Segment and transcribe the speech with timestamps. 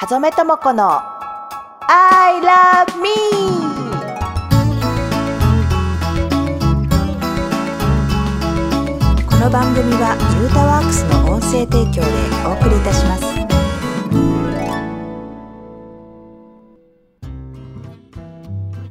[0.00, 1.02] はぞめともこの
[1.86, 3.10] I love me
[9.28, 12.08] この番組はユータワークスの音声提供で
[12.46, 13.24] お送りいたします。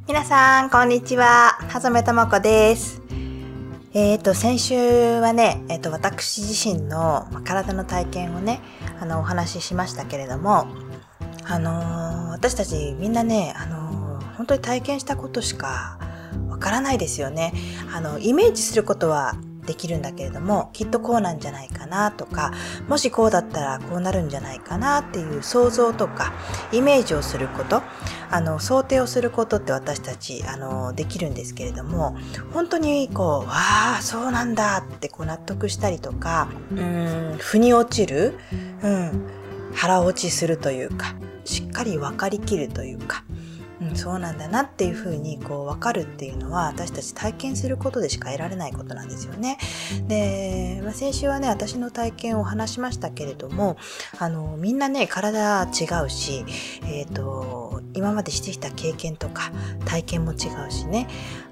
[0.08, 1.58] 皆さんこんにちは。
[1.70, 3.02] はぞめともこです。
[3.94, 8.62] えっ、ー、と、先週はね、えっ、ー、と、私自身の体の体験をね、
[9.02, 10.68] あの、お話ししましたけれども、
[11.50, 15.98] あの、私たちみんなね、あの、本当に体験したことしか
[16.48, 17.54] わからないですよね。
[17.92, 19.36] あの、イメージすることは
[19.66, 22.52] できるんだけれども、きっとこうなんじゃないかなとか、
[22.88, 26.34] もしこうだったらこうなるんじゃないかなっていう想像とか、
[26.72, 27.82] イメージをすること、
[28.30, 32.16] あの、想定をすることって私たち、あの、できるんですけれども、
[32.54, 38.36] 本当にこう、わあ、そうなんだってこう納得したりとか、うん、腑に落ちる、
[38.84, 39.26] うん、
[39.74, 41.16] 腹落ちするというか、
[41.50, 43.24] しっかり分かりきるというか、
[43.82, 49.58] うん、そうなんだなっていうふうにこう分かるっていうのは私たち体験することでしか得られないことなんですよね。
[50.08, 53.78] で、まあ、先週はね私の体験を話しましたけれども
[54.20, 55.68] あのみんなね体違
[56.06, 56.46] うし、
[56.84, 59.52] えーと、今までしてきた経験とか
[59.86, 60.36] 体験も違
[60.68, 61.08] うしね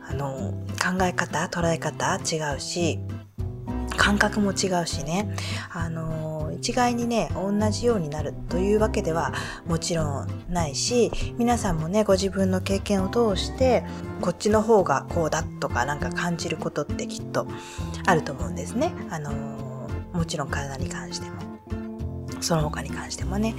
[0.08, 3.00] あの考え方捉え方違うし
[3.98, 5.36] 感覚も違うしね
[5.72, 9.34] あの一概にね同じようになるというわけでは
[9.66, 13.84] もちろんないし皆さんもねご自分の経験を通して
[14.22, 17.48] こっちの方がこうだとかなんか感じることってきっと
[18.06, 18.94] あると思うんですね。
[19.10, 19.32] あの
[20.14, 21.38] もちろん体に関しても。
[22.42, 23.56] その他に関してもね。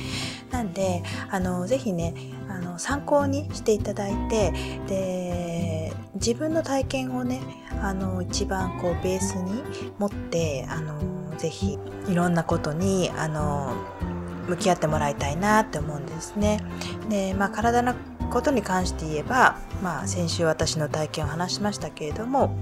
[0.51, 2.15] なんで、あの、ぜひね、
[2.49, 4.53] あの、参考にしていただいて、
[4.87, 7.41] で、自分の体験をね、
[7.83, 9.63] あの、一番こう、ベースに
[9.99, 10.99] 持って、あの、
[11.39, 13.73] ぜひいろんなことにあの
[14.49, 16.61] 向き合ってもらいたいなって思うんですね。
[17.09, 17.95] で、まあ、体の
[18.31, 22.55] ことに関して言えば、まあ、先週私の体験を話しましたけれども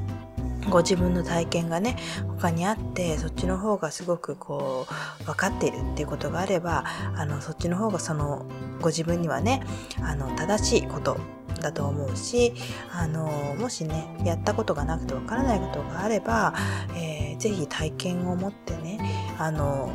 [0.71, 1.97] ご自分の体験がね
[2.29, 4.87] 他にあってそっちの方がすごくこ
[5.21, 6.85] う分かっているっていうことがあれば
[7.17, 8.47] あのそっちの方がその
[8.81, 9.63] ご自分にはね
[10.03, 11.19] あの正しいこと
[11.61, 12.53] だと思うし
[12.93, 16.55] あのもしねやったことがなくてわからないことがあれば、
[16.97, 19.91] えー、ぜひ体験を持ってねあの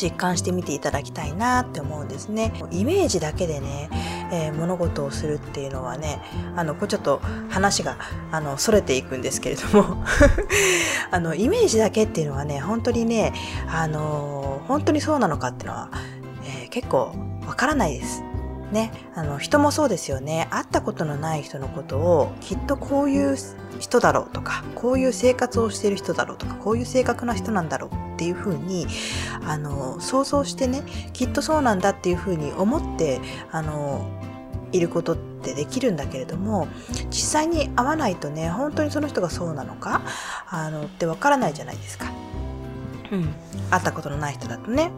[0.00, 2.54] 実感してみていただきたいなって思うんですね。
[2.70, 3.90] イメージだけでね、
[4.32, 6.22] えー、物事をするっていうのはね、
[6.56, 7.98] あの、これちょっと話が、
[8.32, 10.02] あの、逸れていくんですけれども
[11.10, 13.34] あの、イメージだけっていうのはね、本当にね、
[13.68, 15.90] あの、本当にそうなのかっていうのは、
[16.44, 17.12] えー、結構
[17.46, 18.22] わからないです。
[18.72, 23.36] ね、あの人もそうですよね会ったことのない人のことをきっとこういう
[23.80, 28.86] 人だろうとかこういう生活をしてる人だろうとかこういう性格な人なんだろうっていうふうに
[29.42, 30.82] あの想像してね
[31.12, 33.20] きっとそうなんだっていうふうに思って
[33.50, 34.08] あの
[34.72, 36.68] いることってできるんだけれども
[37.08, 40.02] 実際に会わないとね本当にその人がそうなのか
[40.48, 42.12] あのってわからないじゃないですか。
[43.10, 43.34] うん、
[43.70, 44.92] 会ったことのない人だとね。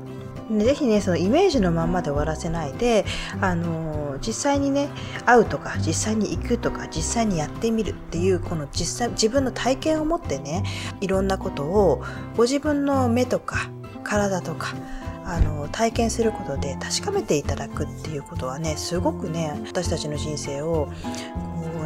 [0.61, 3.05] ぜひねそのイメージのまんまで終わらせないで
[3.41, 4.89] あの実際にね
[5.27, 10.65] 会うとか実際に行くとか実際にやってみるっていうこの実際自分の体験を持ってね
[11.01, 12.03] いろんなことを
[12.37, 13.71] ご自分の目とか
[14.05, 14.75] 体とか
[15.25, 20.89] あの体験することで確かめていただくっていうことはねすごくね私たちの人生を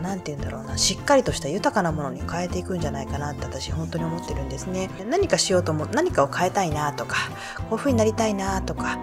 [0.06, 0.78] 何て言うんだろうな。
[0.78, 4.90] しっかりとした豊かなものに変えていくんじゃないかなって私本当に思ってるんですね。
[5.10, 7.16] 何かしようと思何かを変えたいなとか
[7.56, 8.98] こういう風になりたいなとか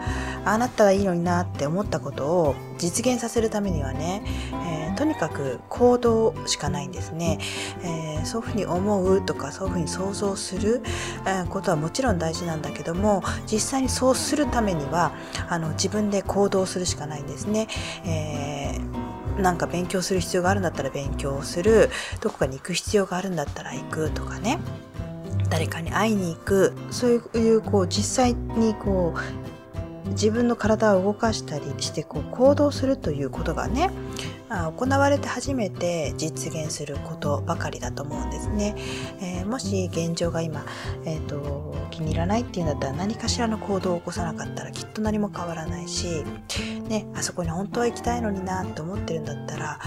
[0.46, 4.24] ああなったらいいのになって思ったことを実現させるためにはね、
[4.68, 7.40] えー、とにかく行動しかないんですね、
[7.82, 10.82] えー、そういうふうに思うとかそういうふうに想像する、
[11.26, 15.14] えことはもちろん大事なんだけども実際にそうするためには
[15.50, 17.68] あの自分で行動するしかないんですね、
[18.06, 18.53] えー
[19.38, 21.90] なんか勉強する必要があるんだったら勉強する。
[22.22, 24.60] どこかに行く必要があるんだったら行くとかね。
[25.50, 26.74] 誰かに会いに行く。
[26.92, 33.90] そういうこう実際にこう自分の体を動かしたりしてこう行動するということがね
[34.50, 38.76] 行われて初めて実現することばかりだと思うんですね。
[39.22, 40.66] えー、もし現状が今、
[41.06, 46.24] えーと、気に入らないっていうんだったら何かしらの行動を起こさなかったらきっと何も変わらないし、
[46.88, 49.80] ね、あそこに本当は行きたいのになと思ってるんだったら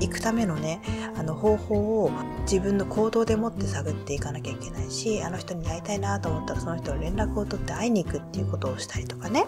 [0.00, 0.80] 行くためのね
[1.16, 2.10] あの方法を
[2.42, 9.44] 自分の行動でもって探っていかなきゃいけないしあの人に会いたいなと思ったらその人の連絡を取って会いに行くっていうことをしたりとかね。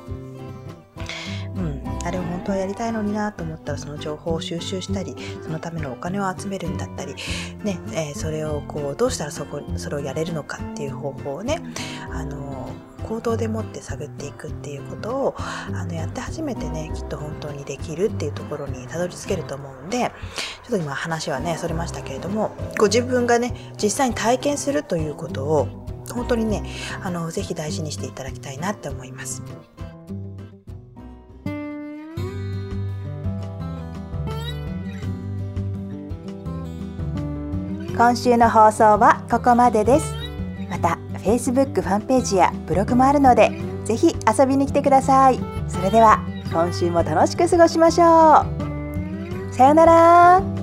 [2.06, 7.14] あれを本当はやりたいのになと思ったらその情報を収集したりそのためのお金を集めるんだったり、
[7.64, 11.60] ねえー、それをこうどうしたらそこそれをやれるのかっていう方法をね
[12.10, 12.70] あの
[13.02, 25.68] 行動でもって探っていくっていうことをあのやって初めてねきっと本当にできるっていうところにたどり着けると思うんでちょっと今話はねそれましたけれどもご自分がね実際に体験するということを
[26.12, 26.64] 本当にね
[27.02, 29.42] あのぜひ大事にしていただきたいなって思います。
[37.96, 40.14] 今週の放送はここまでです。
[40.68, 43.50] また Facebook ファンページやブログもあるので
[43.84, 45.40] ぜひ遊びに来てください。
[45.66, 46.20] それでは
[46.52, 48.44] 今週も楽しく過ごしましょ
[49.50, 49.54] う。
[49.54, 50.55] さようなら。